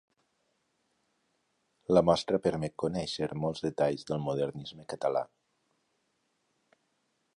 [1.95, 5.23] La mostra permet conèixer molts detalls del modernisme català.